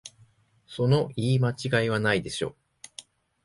[0.65, 2.55] その言い間違いはないでしょ